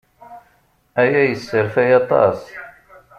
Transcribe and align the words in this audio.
Aya 1.01 1.21
yesserfay 1.25 1.91
aṭas. 1.99 2.39